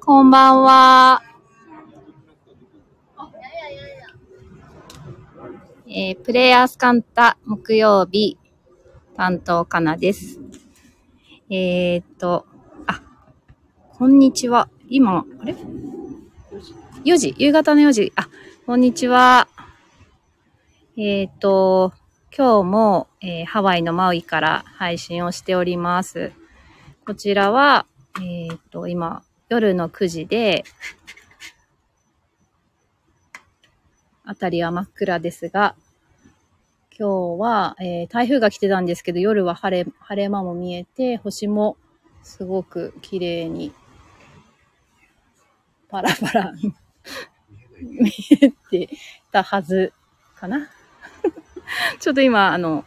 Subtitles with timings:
[0.00, 1.22] こんばんは。
[5.88, 8.36] えープレイヤースカンタ木曜日
[9.16, 10.40] 担当かなです。
[11.48, 12.46] えーっと、
[12.86, 13.00] あ、
[13.98, 14.68] こんにちは。
[14.88, 15.54] 今、あれ
[17.04, 18.12] ?4 時、夕方の4時？
[18.16, 18.28] あ、
[18.66, 19.48] こんにちは。
[20.98, 21.94] えーっと、
[22.36, 26.32] 今日も、えーハワイのマウイから配信をしております。
[27.06, 27.86] こちらは、
[28.18, 30.64] えーっと、今、夜の9時で、
[34.24, 35.76] あたりは真っ暗ですが、
[36.98, 41.76] 今日は、えー台風が来てたんですけど、夜は晴れ、晴れ間も見えて、星も
[42.22, 43.72] すごく綺麗に、
[45.88, 46.52] パラパラ
[47.80, 48.90] 見えて
[49.32, 49.92] たはず
[50.36, 50.68] かな。
[52.00, 52.84] ちょっと今、あの、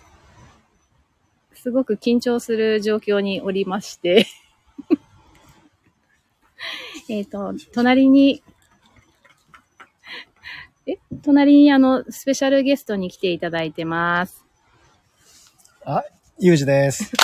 [1.53, 4.27] すごく緊張する状況におりまして、
[7.09, 8.41] えっと、隣に、
[10.87, 10.97] え？
[11.21, 14.45] 隣にあの、スペシャルゲストに来ていただいてます。
[15.85, 16.03] あ、
[16.39, 17.11] ゆうじです。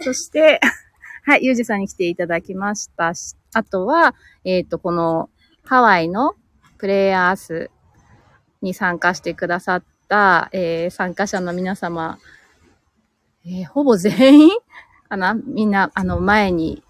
[0.00, 0.60] そして、
[1.24, 3.34] はい、ゆうじさんに来ていただきましたし。
[3.54, 5.30] あとは、えっ、と、この、
[5.64, 6.34] ハワイの
[6.76, 7.70] プレイヤース
[8.60, 12.18] に参加してくださった、えー参加者の皆様、
[13.46, 14.50] えーほぼ全員？
[15.08, 16.82] かなみんな、あの、前に、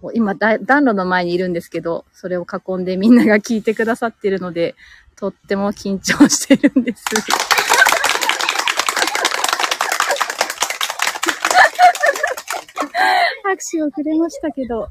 [0.00, 4.74] こう今だ、暖炉の前にいるんですけど、それを囲んでみんなが聞いてくださってるので、
[5.16, 7.04] とっても緊張してるんです。
[13.44, 14.88] 拍手をくれましたけど。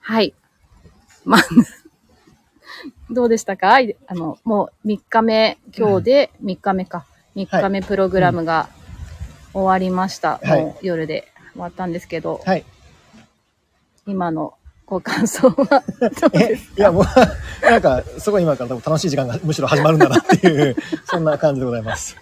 [0.00, 0.34] はい。
[1.24, 1.42] まあ、
[3.10, 3.80] どうでしたか？
[3.80, 7.06] いあの、もう3日目、今日で3日目か。
[7.34, 8.68] 3日目プログラムが
[9.52, 10.40] 終わりました。
[10.42, 12.64] はいもう夜で終わったんですけど、はい。
[14.06, 14.54] 今の
[14.86, 15.82] ご感想は
[16.20, 17.04] どうえです、いや、もう、
[17.62, 22.16] なんか、すごい今から多分楽しい時間がむしろ始まるんだなっていう、 そんな感じでございます。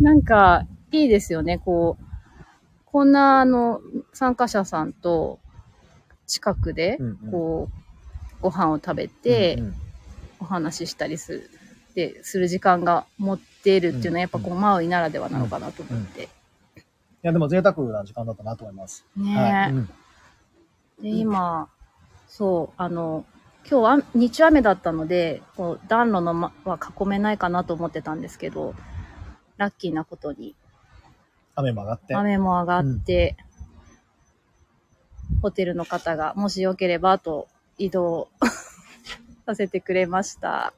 [0.00, 1.58] なんか、いいですよね。
[1.58, 2.04] こう、
[2.86, 3.80] こんな、あの、
[4.12, 5.38] 参加者さんと、
[6.26, 7.83] 近くでうんうん、こう、
[8.44, 9.74] ご飯を食べてうん、うん
[10.40, 11.50] お話ししたりする、
[11.94, 16.24] で、する時間が持っているっていうのは、やっぱこう、マウイならではなのかなと思って。
[16.24, 16.28] い
[17.22, 19.06] や、でも贅沢な時間だったなと思います。
[19.16, 19.72] ねはい。
[19.72, 19.90] うん
[21.00, 21.68] で、今、
[22.28, 23.24] そう、あの、
[23.68, 28.74] 今日は日中雨だったので、こう暖炉の、ま、は囲めないかなと思ってたんですけど、
[29.56, 30.54] ラッキーなことに
[31.56, 32.14] 雨も上がって。
[32.14, 33.36] 雨も上がって、
[35.42, 38.28] ホテルの方がもしよければと移動
[39.46, 40.72] させてくれました。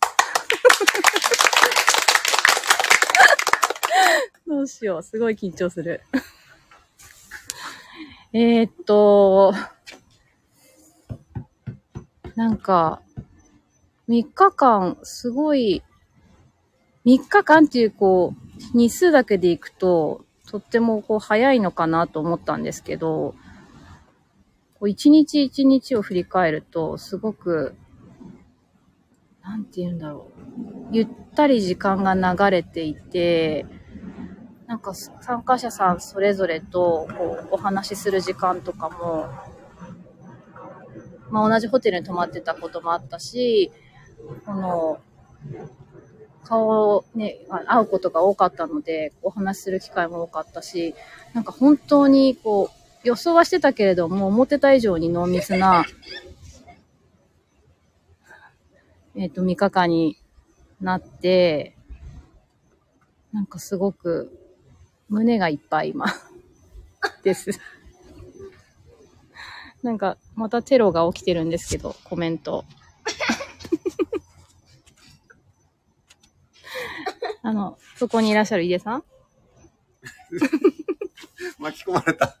[4.46, 6.02] どうしよう、すごい緊張する。
[8.32, 9.54] えーっと、
[12.34, 13.00] なんか、
[14.08, 15.82] 3日間、すごい、
[17.04, 23.34] 3日間っていう、こう、日数だけでいくと、とってもこう早いのかなと思ったんですけど、
[24.78, 27.74] こう一日一日を振り返ると、すごく、
[29.42, 30.88] なんて言うんだろう。
[30.92, 33.66] ゆったり時間が流れていて、
[34.66, 39.28] なんか参加者さんそれぞれとこうお話しする時間とかも、
[41.30, 43.70] まあ同じホテルに泊まってたこともあったし、
[44.44, 44.98] この、
[46.44, 50.94] 顔ね、会うことが多かったので、お話しする機会も多かったし、
[51.34, 52.75] なんか本当にこう、
[53.06, 55.84] 予想はしてたけれども、思ってた以上に濃密な、
[59.14, 60.18] えっ、と、3日間に
[60.80, 61.76] なって、
[63.32, 64.36] なんかすごく、
[65.08, 66.06] 胸がいっぱい今、
[67.22, 67.50] です。
[69.84, 72.64] なんか、またテロが起きてるんですけど、コメント。
[77.42, 79.04] あの、そこにいらっしゃる井出さん？
[81.60, 82.36] 巻き込まれた。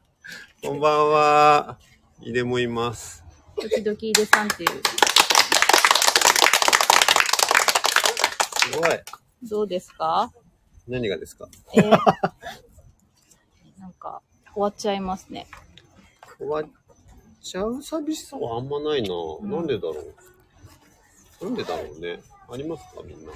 [0.62, 1.78] こんばんは。
[2.20, 3.22] 井出もいます。
[3.56, 4.70] 時々井出さんっていう、
[8.58, 8.90] すごい。
[9.42, 10.32] どうですか？
[10.88, 11.46] 何がですか？
[11.74, 11.90] えー
[13.78, 14.22] なんか、
[14.54, 15.46] 終わっちゃいますね。
[16.38, 16.64] 終わっ
[17.42, 19.08] ちゃう寂しさはあんまないな。
[19.46, 19.94] んなんでだろ
[21.40, 21.44] う？
[21.44, 22.20] なんでだろうね。
[22.50, 23.02] ありますか？
[23.04, 23.32] みんな。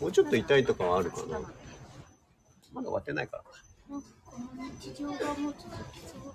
[0.00, 1.38] もうちょっと痛いとかはあるかな。
[2.72, 3.42] まだ終わってないから。
[4.24, 6.34] この日常がもう続きそう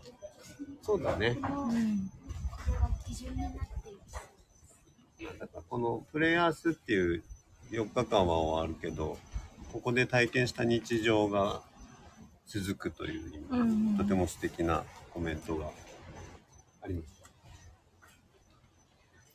[0.81, 1.37] そうだね。
[1.41, 2.09] うん。
[5.39, 7.23] だかこのプレイヤースっていう
[7.71, 9.17] 4日間はあるけど、
[9.73, 11.61] ここで体験した日常が
[12.45, 14.83] 続くという今、うんとても素敵な
[15.13, 15.69] コメントが
[16.81, 17.16] あります。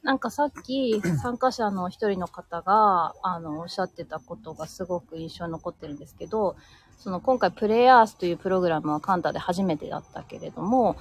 [0.03, 6.57] なんかさっき 参加者の一人の方が、あの、おっしゃってたことがすごく印象に残ってるんですけど、
[6.99, 10.97] その今回プレイヤースというプログラムはカンタで初めてだったけれども、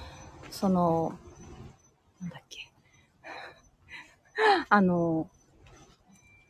[0.50, 1.18] その、
[2.20, 2.72] なんだっけ。
[4.68, 5.28] あの、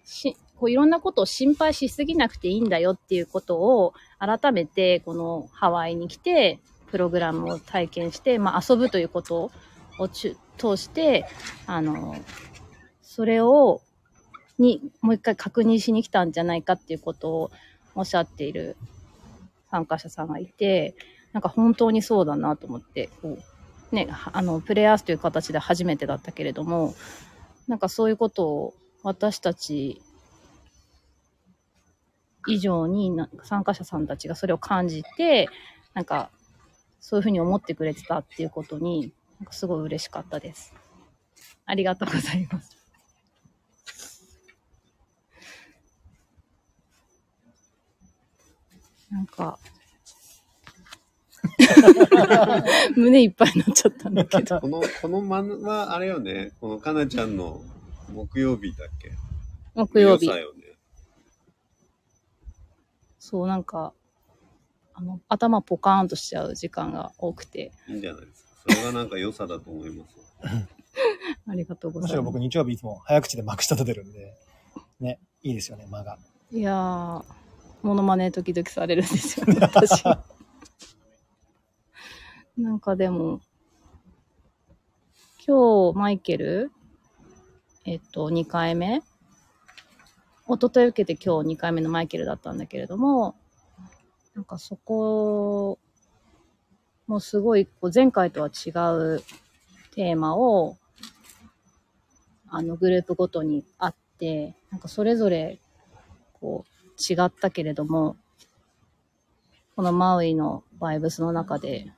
[0.04, 6.60] し、こういろんなことを心配しすぎなくていいんだよっていうことを改めてこのハワイに来て
[6.92, 9.50] プログラムを体験して、まあ遊ぶということ
[9.98, 10.36] を通
[10.76, 11.26] して、
[11.66, 12.16] あの、
[13.02, 13.80] それを、
[14.58, 17.50] に、もう一回確認しに来たんじゃないかっていうことを
[17.94, 18.76] おっしゃっている
[19.70, 20.94] 参加者さんがいて、
[21.32, 23.38] なんか本当にそうだなと思って、こ
[23.92, 26.94] う、ね、あの、プレイヤースという形で初めてだったけれども、
[27.68, 30.00] なんかそういうことを私たち
[32.46, 33.12] 以上に
[33.44, 35.48] 参加者さんたちがそれを感じて、
[35.94, 36.30] なんか
[37.00, 39.12] そういうふうに思ってくれてたっていうことに、
[39.42, 40.72] なんかすごい嬉しかったです。
[41.66, 42.76] ありがとうございます。
[49.10, 49.58] なんか、
[52.94, 54.60] 胸いっぱいになっちゃったんだけど。
[54.60, 57.64] この、この漫画、あれよね、このかなちゃんの
[58.12, 59.10] 木曜日だっけ？
[59.74, 60.34] 木曜日ね。
[63.18, 63.92] そう、なんか、
[64.94, 68.51] あの、頭ポカーンとしちゃう時間が多くて、いいんじゃないですか。
[68.62, 70.16] それがなんか良さだと思います。
[71.48, 72.38] ありがとうございますむしろ僕。
[72.38, 74.34] 日曜日いつも早口でまくし立ててるんで、
[75.00, 76.18] ね、いいですよね、間が。
[76.50, 77.24] いやー、
[77.82, 80.04] モノマネ時々されるんですよね、 私。
[82.56, 83.40] なんかでも、
[85.44, 86.70] 今日、マイケル、
[87.84, 89.02] えっと、2回目
[90.48, 93.36] 一昨日受けて今日2回目のマイケルだったんだけれども、
[94.34, 95.78] なんかそこ、
[97.12, 99.22] もうすごい、こう前回とは違う
[99.94, 100.78] テーマを、
[102.48, 105.58] あの、グループごとにあって、なんかそれぞれ、
[106.40, 108.16] こう、違ったけれども、
[109.76, 111.92] このマウイのバイブスの中で、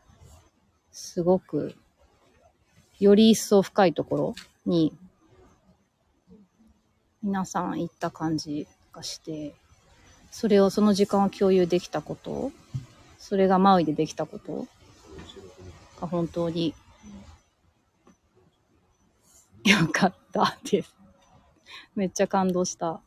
[0.90, 1.76] すごく、
[2.98, 4.34] より一層深いところ
[4.66, 4.92] に、
[7.22, 9.54] 皆さん行った感じがして、
[10.32, 12.50] それを、その時間を共有できたこと、
[13.16, 14.66] それがマウイでできたこと
[16.00, 16.74] が本当に
[19.64, 20.94] よかったです。
[21.94, 23.00] めっちゃ感動した。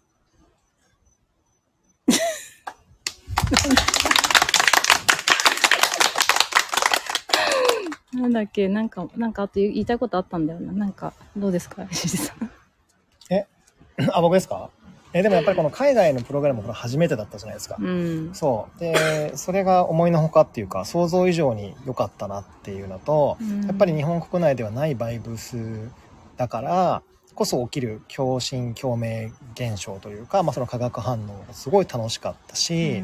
[8.13, 8.67] なんだっけ？
[8.67, 10.71] なんか、なんかあと言いたいことあったんだよな。
[10.71, 11.87] なんか、どうですか？
[11.91, 12.51] 石井さん。
[13.29, 13.45] え？
[14.11, 14.71] あ、僕ですか？
[15.17, 17.77] え、でもやっぱりこの海外のプログラムこれ初めてだったじゃないですか。
[17.79, 18.29] うん。
[18.33, 18.79] そう。
[18.79, 25.89] で、それが思いのほかっていうか、想像以上に良かったなっていうのと、やっぱり日本国内ではないバイブス
[26.37, 27.03] だから
[27.35, 33.03] こそ起きる共振共鳴現象というか、まあ、その化学反応がすごい楽しかったし、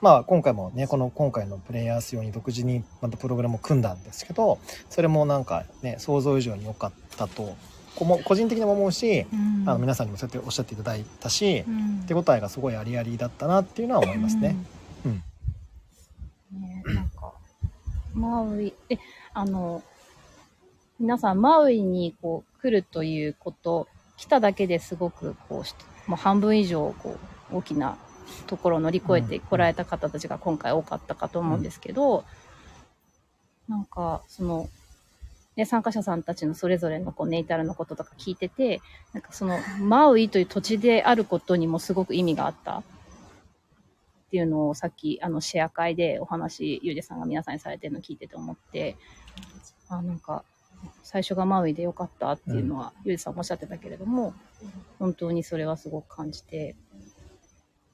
[0.00, 7.56] まあ今回もねこの今回のプレイヤース用に独自にまたプログラムを組んだんですけどそれもなんかね想像以上に良かったとこ
[8.04, 12.04] も個人的にも思うし、うん、あの皆さんにもそうやっておっしゃっていただいたし、うん。
[12.06, 14.56] 手応えがすごいありありだったなっていうのは思いますね。
[15.04, 15.22] うん。
[16.60, 17.32] ねなんか、
[18.14, 18.98] マウイ、え、
[19.34, 19.82] あの、
[20.98, 25.74] 皆さん、マウイにこう来るということ、来ただけですごく、こうし、
[26.06, 27.18] もう半分以上、こ
[27.52, 27.96] う、大きな
[28.46, 32.24] ところを乗り越えてこられた方たちが今回多かったかと思うんですけど、
[33.68, 34.68] なんか、その、
[35.58, 38.80] ね、参加者さんたちのそれぞれのこうネイタルのこととか聞いてて、
[39.12, 42.82] なんかそのマウイという土地であることにもすごく意味があったっ
[44.30, 48.96] ていうのをさっきあのシェア会でお話、ゆうじさんが皆さんにされてるの聞いてて思って、
[49.88, 50.44] あ、なんか
[51.02, 54.34] 最初がマウイでよかったっていうのは、ゆうじさんもおっしゃってたけれども、
[55.00, 56.76] 本当にそれはすごく感じて、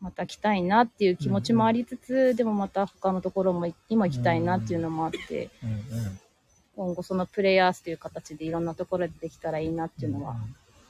[0.02, 5.75] また来たいなっていう気持ちもありつつ、でもまた他のところもにも行きたいなっていうのもあって、うんう
[6.11, 6.21] ん。
[6.76, 10.37] 今後そのプレイヤースという形でいろんなところでできたらいいなっていうのは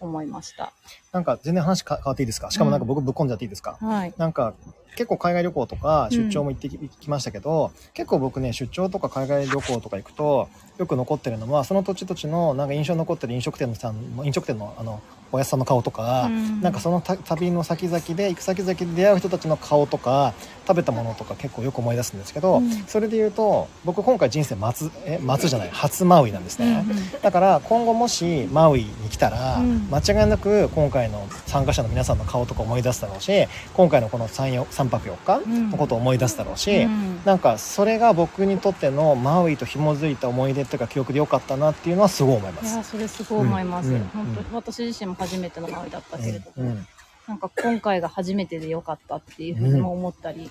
[0.01, 0.73] 思いました。
[1.13, 2.51] なんか全然話か変わっていいですか？
[2.51, 4.15] しかもなんか僕ぶっ込んじゃっていいですか、はい。
[4.17, 4.55] なんか
[4.97, 15.01] 結構海外旅行とか出張も行ってき,、きましたけど結構僕ね出張とか海外旅行とか行くとよく残ってるのはその土地土地のなんか印象に残ってる飲食店のさん飲食店のあの
[15.35, 16.61] おやっさんの顔とか、うん。
[16.61, 20.33] なんかそのた旅の先々で行く先々で出会う人たちの顔とか
[20.67, 22.71] 食べたものとか結構よく思い出すんですけど、うん。
[22.87, 27.21] それで言うと僕今回人生松え松じゃない初マウイなんですね、うんうん。
[27.21, 29.89] だから今後もしマウイに来たら、うん。
[29.91, 37.21] 間違いなく今回の参加者の皆さんの顔とか思い出すだろうし今回のこの 3, 3泊4日のことを思い出すだろうし、うん。
[37.25, 42.75] なんかそれが僕にとってのマウイと紐づいた思い出っていうか記憶でよかったなっていうのはすごい思います。
[42.75, 46.87] いやそれすごい思います、うんうん本当に私自身も初めてのマウイだったけれども、うんうん。
[47.27, 50.51] なんか今回が初めてでよかったっていうふうにも思ったり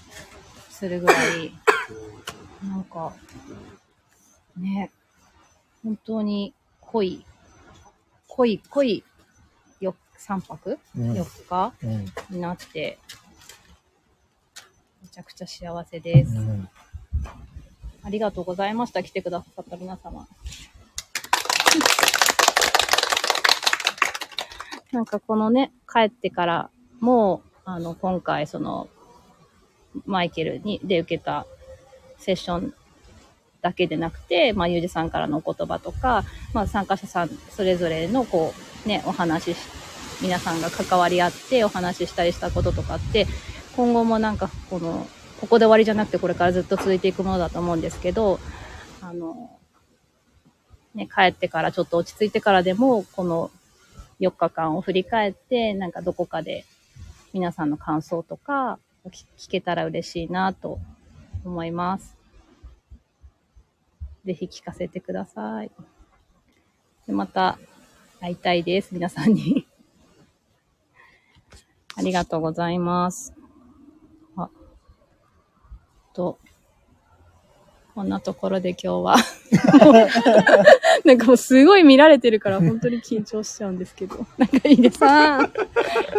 [0.69, 1.53] するぐらい、
[2.67, 3.13] なんか
[4.57, 4.91] ね
[5.83, 7.25] 本当に濃い
[8.27, 9.03] 濃い濃い
[9.79, 10.79] よ3泊？
[10.97, 11.11] うん。
[11.13, 11.73] 4日？
[11.83, 12.05] うん。
[12.35, 12.97] になって
[15.01, 16.67] めちゃくちゃ幸せです、うん
[18.03, 19.01] ありがとうございました。
[19.01, 20.27] 来てくださった皆様。
[24.91, 26.69] なんかこのね、帰ってから
[26.99, 28.89] も、あの、今回その、
[30.05, 31.47] マイケルに、で受けた
[32.17, 32.73] セッション
[33.61, 38.53] だけでなくて、まあ、ゆうじさんからのお言葉とか、まあ、参加者さんそれぞれのこ
[38.85, 39.57] う、ね、お話し、
[40.21, 43.27] 皆さんが関わり合ってお話ししたりしたこととかって、
[43.75, 45.07] 今後もなんかこの、
[45.39, 48.39] ここで終わりじゃなくてこれからずっと続いていくものだと思うんですけど、
[49.01, 49.59] あの、
[50.95, 53.51] ね、帰ってからちょっと落ち着いてからでも、この
[54.19, 56.65] 4日間を振り返って、なんかどこかで
[57.33, 60.79] 皆さんの感想とか聞聞けたら嬉しいなと
[61.43, 62.15] 思います。
[64.25, 65.71] ぜひ聞かせてください。
[67.07, 67.57] でまた
[68.21, 69.67] 会いたいです、皆さんに。
[71.95, 73.42] ありがとうございます。
[76.13, 76.37] あ、と、
[77.95, 79.15] こんなところで今日は。
[81.05, 84.25] なんかもうすごい見られてるから本当に緊張しちゃうんですけど。
[84.37, 85.53] なんかいいでさん。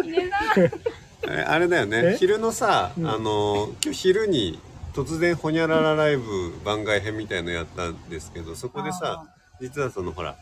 [0.05, 0.95] いいでさん。
[1.27, 2.17] えあれだよねえ？
[2.19, 4.59] 昼のさ、うんあの今日昼に
[4.93, 9.25] 突然ほにゃららライブ番外編みたいのやったんですけどそこでさ
[9.61, 10.37] 実はそのほら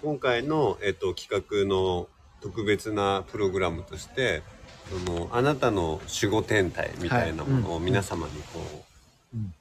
[0.00, 2.08] 今回の、えっと、企画の
[2.40, 4.42] 特別なプログラムとして
[4.90, 8.84] そのあなたの守護天体みたいなものを皆様にこ
[9.34, 9.54] う、うん。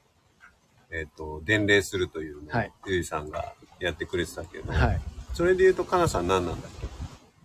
[0.91, 2.71] えっと伝令するというのを、はい。
[2.85, 5.01] ゆいさんがやってくれてたけど、はい。
[5.33, 6.87] それで言うとかなさん何なんだっけ？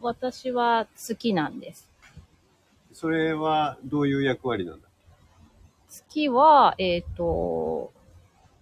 [0.00, 1.88] 私は好きなんです。
[2.92, 4.88] それはどういう役割なんだ？
[5.88, 7.92] 月は、えっ、と、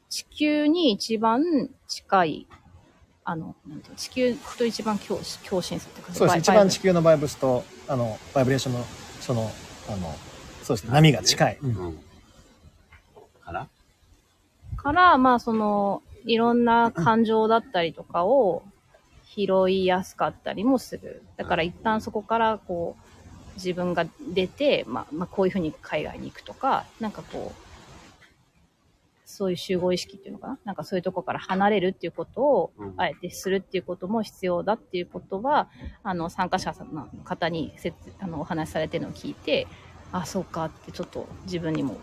[0.09, 2.47] 地球に一番近い、
[3.25, 5.18] あの、なんて地球と一番共
[5.49, 6.38] 共振するっていうかそうです。
[6.38, 8.85] 一番地球のバイブスと、あの、バイブレーションの、
[9.24, 9.50] その、
[9.88, 10.14] あの、
[10.62, 10.92] そうですね。
[10.92, 11.58] 波が近い。
[11.62, 11.98] うんうん。
[13.42, 13.68] から？
[14.76, 18.62] から、まあ、その、いろんな感情だったりとかを
[19.24, 21.22] 拾いやすかったりもする。
[21.38, 24.04] だから一旦そこから、こう、自分が
[24.34, 27.63] 出て、まあ、まあ、こういうふうに海外に行くとか、なんかこう、
[29.34, 30.58] そういう集合意識っていうのかな？
[30.64, 35.68] なんかそういうとこから離れるっていうことをうん、あえてするっていうことも必要だっていうことは、
[36.02, 39.66] あの、参加者さんの方にせつあのお話しされてるのを聞いて、
[40.12, 41.96] あ、そうかってちょっと自分にも、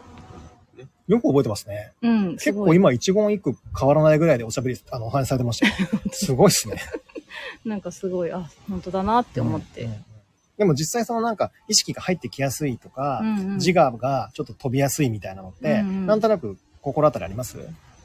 [1.08, 1.94] よく覚えてますね。
[2.02, 5.74] うん、結構今一言一句変わらないぐらいでおしゃべり、あの、お話しされてましたよ。
[6.12, 6.82] すごいですね。
[7.66, 9.84] なんかすごい、あ、本当だなって思って。
[9.84, 10.06] うんうん
[10.58, 17.58] でも実際そのなんか意識が入ってきやすいとか、うんうん自我がちょっと飛びやすいみたいなのって、うんうんなんとなく心当たりあります？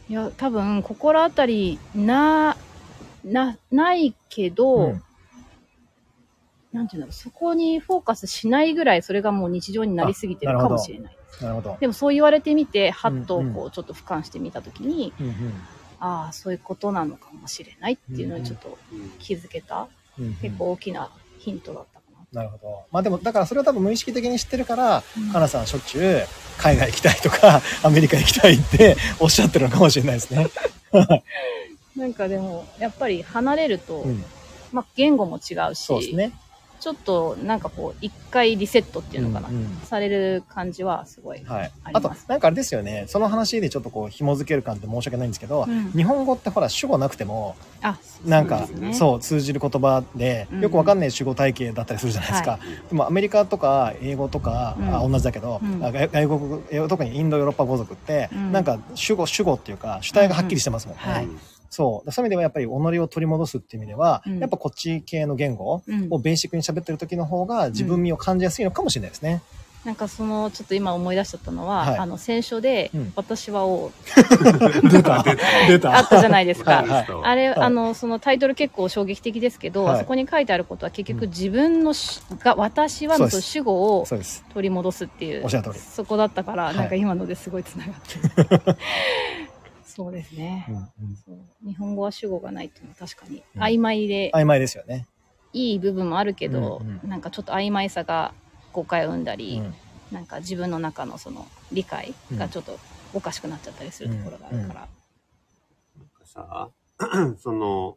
[0.09, 2.57] いや、多分、心当たりな、
[3.25, 5.03] な、ないけど、うん
[6.73, 11.17] なんていうんだろう、そこにフォーカスしないぐらい、それがもう日常になりすぎてるかもしれない。
[11.41, 11.77] なるほど。
[11.81, 15.35] でもそう言われてみて、はっとこう、ちょっと俯瞰してみたときに、うんうん
[15.99, 22.05] ああ、そういうことなのかもしれないっていうのにちょっとうん気づけた、うんうん結構大きなヒントだったか
[22.35, 22.43] な。
[22.43, 22.85] なるほど。
[22.93, 26.27] まあでも、だからそれを多分無意識的に知ってるから、うんかなさんしょっちゅう
[26.59, 30.49] 海外行きたいとか、 アメリカ行きたいっておっしゃってるのかもしれないですね。
[31.97, 34.25] なんかでも、やっぱり離れると、うん。
[34.73, 36.33] まあ言語も違うし、そうですね。
[36.87, 41.43] ちょっとなんかこう、一回リセットっていうのかな、うんうんされる感じはすごい。
[41.45, 41.73] はい。
[41.83, 43.07] あと、なんかあれですよね。
[43.09, 52.53] その話でちょっとこう、紐付ける感って申し訳ないんですけど、うん日本語ってほら、主語なくても、あ、なんか、ねそう、通じる言葉でうん、よくわかんない主語体系だったりするじゃないですか。
[52.53, 61.03] はでもアメリカとか英語とか、うんあ同じだけど、うんあ外外国、え特にインドヨーロッパ語族って、うんなんか主語、主語っていうか主体がはっきりしてますもんね。
[61.05, 61.29] うんはい
[61.71, 62.13] そう。
[62.13, 69.43] そういう意味ではやっぱり己を取り戻すっていう意味では、うんやっぱこっち系の言語うんをベーシックに喋ってる時の方が自分味を感じやすいのかもしれないですね。
[69.87, 71.99] なんかその、ちょっと今思い出しちゃったのは、はい。
[71.99, 73.93] あの、選書でうん、私は王、
[74.91, 75.95] 出 た出た。
[75.97, 76.79] あったじゃないですか。
[76.79, 76.89] はい。
[76.89, 77.07] はい。
[77.23, 77.59] あれ、はい。
[77.61, 80.01] あの、そのタイトル結構衝撃的ですけど、はい。
[80.01, 81.31] そこに書いてあることは結局うん。
[81.31, 84.05] 自分のし、が、私はの主語を。
[84.53, 86.77] 取り戻すっていうそこだったから、はい。
[86.77, 88.77] なんか今のですごいつながってる
[89.97, 91.17] そうですね、うんうん。
[91.17, 91.67] そう。
[91.67, 93.63] 日本語は主語がないっていうのは確かにうん。
[93.63, 95.07] 曖昧で曖昧ですよね。
[95.55, 97.09] いい部分もあるけど、うんうん。
[97.09, 98.35] なんかちょっと曖昧さが
[98.75, 99.75] 誤解を生んだうり、ん。
[100.13, 102.79] なんか自分の中のその理解がちょっと
[103.15, 104.89] おかしくなっちゃったりするところがあるから、
[106.25, 106.69] さ、
[107.39, 107.97] その、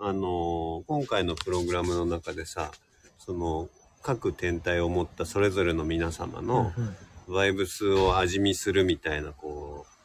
[0.00, 2.72] あの、今回のプログラムの中でさ、
[3.18, 3.68] その、
[4.02, 6.96] 各天体を持ったそれぞれの皆様のうん
[7.34, 9.97] バイブスを味見するみたいな、こう、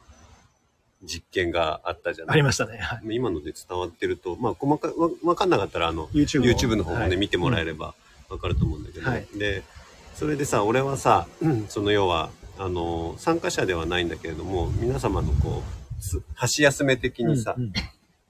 [1.04, 2.34] 実験があったじゃない。
[2.34, 2.78] ありましたね。
[2.78, 3.00] はい。
[3.14, 7.16] 今ので伝わってると、まあ、細かわ、わかんなかったら、あの、YouTube を YouTube の方もね、はい。
[7.16, 7.94] 見てもらえれば
[8.28, 9.26] わかると思うんだけど、はい。
[9.36, 9.62] で、
[10.14, 11.66] それでさ、俺はさ、うん。
[11.68, 15.62] その要は、あの、参加者ではないんだけれども、皆様のこ
[15.98, 17.72] う、す箸休め的にさ、うんうん。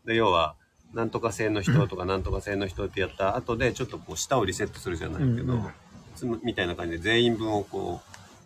[0.04, 0.54] で、要は、
[0.94, 5.66] なんとか性の人とかなんとか性の人ってやった後で、ちょっとこう、舌をリセットするじゃないけど、うんうん
[6.42, 8.00] みたいな感じで全員分をこ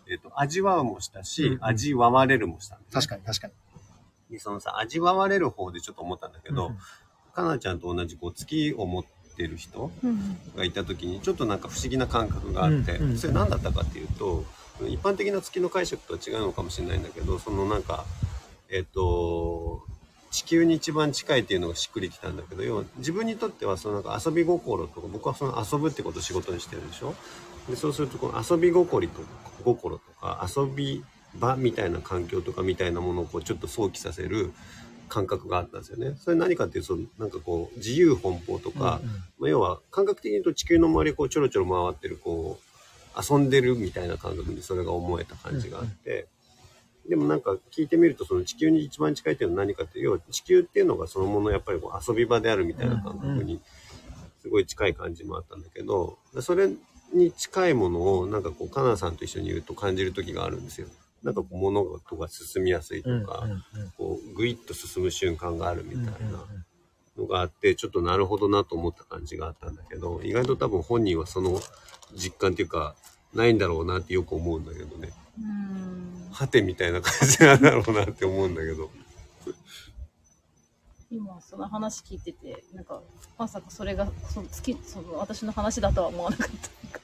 [0.08, 1.64] う、えっ、と、味わうもしたし、うんうん。
[1.64, 3.52] 味わわれるもした確かに確かに。
[4.30, 6.78] で、そのさ、味わわれる方でちょっと思ったんだけど、うん
[7.35, 9.04] かなちゃんと同じこう月を持っ
[9.37, 14.44] てる人うんがいた時にちょっとなんか不思議な感覚があって、それ何だったかっていうと
[14.88, 18.06] 一般的な月の解釈とは違うのかもしれないんだけどそのなんか
[18.70, 19.82] えっ、と
[20.32, 27.14] 地球に一番近いっていうのがしっくりきたんだけど要は自分にとってはそのなんか遊び心とか僕はその遊ぶってことを仕事にしてるでしょ？
[27.70, 29.20] でそうするとこの遊び心と
[29.64, 31.04] 心とか遊び
[31.38, 34.52] 場みたいな環境とかみたいなものをこうちょっと想起させる
[35.09, 36.16] 感覚があったんですよね。
[36.18, 42.68] それ何かっていうと、そのなんかこう、自由奔放とか、うんうんまあ、要は感覚的に言うと地球の周りをこうちょろちょろ回ってる、こう、
[43.20, 46.27] 遊んでるみたいな感覚にそれが思えた感じがあって、
[47.09, 53.61] でもなんか聞いてみると、その地球に一番近いっていうのは何かっていう、要は地球っていうのがそのものやっぱりこう遊び場であるみたいな感覚に、
[54.42, 56.70] すごい近い感じもあったんだけど、それ
[57.12, 60.88] に近いものをなんかこう、カナさんと一緒にいると感じる時があるんですよ。
[61.22, 66.44] なんかこう物事が進みやすいとか、うんうんうんこう、ぐいっと進む瞬間があるみたいな。
[67.16, 71.61] のがあって、ちょっとなるほどなと思った感じがあったんだけど、意外と多分本人はその
[72.14, 72.94] 実感っていうか、
[73.35, 75.11] ないんだろうなってよく思うんだけどね。
[75.38, 78.90] うんはてみたいな感じなんだろうなって思うんだけど。
[81.11, 83.00] 今その話聞いててなんか
[83.38, 86.48] まさかそれがその月その私の話だとは思わなかっ
[86.92, 86.98] た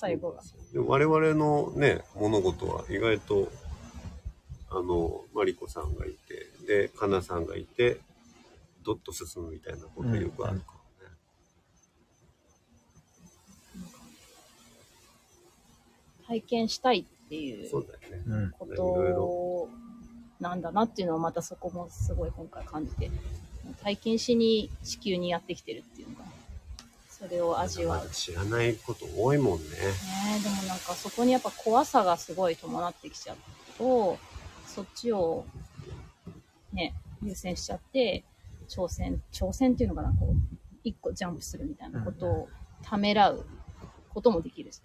[0.00, 0.40] 最後が
[0.72, 3.52] でも我々のね、物事は意外と、
[4.70, 8.00] あの、マリコさんがいて、で、カナさんがいて、
[8.82, 11.14] どっと進むみたいなことがよくあるからね。
[16.26, 18.22] 体験したいっていうそうだよね。
[18.26, 19.68] うんこと
[20.40, 23.10] なんだなっていうのをまたそこもすごい今回感じて
[23.82, 26.24] 体験しに地球にやってきてるっていうのが
[27.20, 29.64] それを味わう知らないこと多いもんね。
[29.64, 29.78] ね
[30.38, 33.36] えでもなんかそこにやっぱ怖さがすごい伴ってきちゃう
[33.76, 34.18] と
[34.66, 35.44] そっちを
[36.72, 38.24] ね優先しちゃって
[38.70, 40.34] 挑戦挑戦っていうのかなこう
[40.82, 42.48] 一個ジャンプするみたいなことを
[42.82, 43.44] ためらう
[44.14, 44.80] こともできるし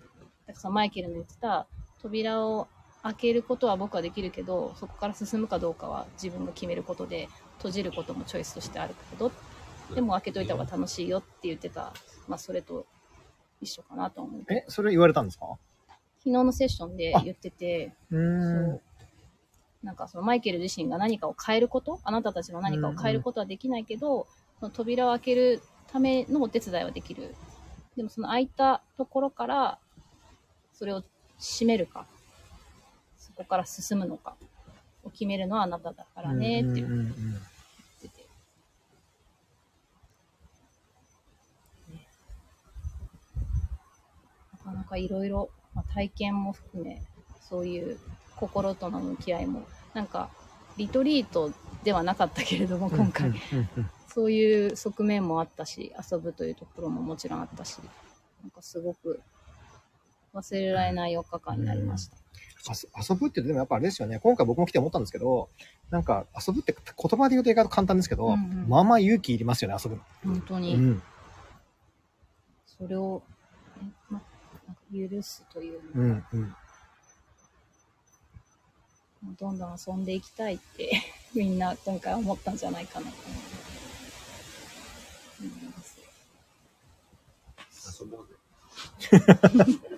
[0.46, 1.68] だからマイケルの言ってた
[2.02, 2.68] 扉を
[3.04, 9.32] 開けることは僕はできるけどそこから進むかどうかは自分が決めることで閉じることもチョイスとしてあるけど
[9.94, 11.94] でも開けといた方が楽しいよって言ってた、
[12.28, 12.86] まあ、それと
[13.62, 14.42] 一緒かなと思う。
[14.52, 15.46] え、それ言われたんですか？
[16.20, 18.82] 昨日のセッションで言ってて、うそう。
[19.84, 24.28] なんかそのマイケル自身が何かを変えること、あなたたちの何かを変えることはできないけど、
[24.60, 27.36] その扉を開けるためのお手伝いはできる。
[27.96, 29.78] でもその開いたところから、
[30.74, 31.04] それを
[31.38, 32.08] 閉めるか、
[33.18, 34.36] そこから進むのか。
[35.04, 38.28] を決めるのはあなただからねって言うんうんうんってて。
[41.92, 42.08] ね
[44.66, 47.02] なかいろいろ、まあ、体験も含め、
[47.50, 47.98] そういう
[48.36, 50.30] 心との向き合いも、なんか、
[50.78, 51.52] リトリート
[51.84, 53.34] ではなかったけれども、今回、
[54.08, 57.78] そういう側面もあったし、遊ぶというところももちろんあったし、
[58.42, 59.22] なんかすごく
[60.34, 62.18] 忘れられない4日間になりました。
[62.68, 64.20] 遊遊ぶってでもやっぱあれですよね。
[64.20, 65.50] 今回僕も来て思ったんですけど、
[65.92, 70.02] なんか遊ぶって言葉で言うと意外と簡単ですけど、うんうんまあまあ勇気いりますよね、遊ぶの。
[70.24, 71.04] 本当に、うん。
[72.66, 73.22] それを、
[74.92, 76.56] 許すというのが、うんうん
[79.40, 81.02] どんどん遊んでいきたいって
[81.34, 83.34] みんな今回思ったんじゃないかなと思
[85.46, 86.00] います。
[88.02, 88.36] 遊ぼうぜ。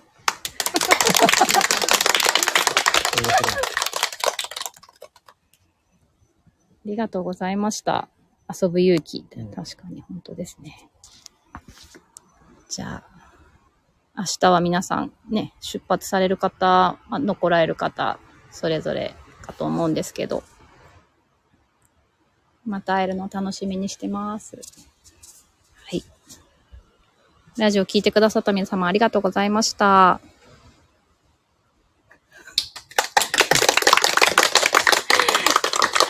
[6.88, 8.08] ありがとうございました。
[8.48, 9.24] 遊ぶ勇気。
[9.54, 10.88] 確かに本当ですね。
[12.70, 13.17] じゃあ。
[14.18, 18.18] 明日は皆さんね、出発される方、まあ残られる方、
[18.50, 20.42] それぞれかと思うんですけど、
[22.66, 24.56] また会えるの楽しみにしてます。
[24.56, 26.02] はい。
[27.56, 30.20] ラジオ聞いてくださった皆様ありがとうございました。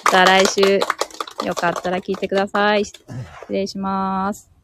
[0.06, 0.80] また来週、
[1.44, 2.86] よかったら聞いてください。
[2.86, 3.04] 失
[3.50, 4.57] 礼します。